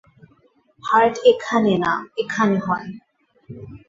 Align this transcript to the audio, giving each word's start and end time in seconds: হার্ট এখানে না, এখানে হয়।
হার্ট 0.83 1.15
এখানে 1.31 1.73
না, 1.83 1.93
এখানে 2.21 2.57
হয়। 2.65 2.87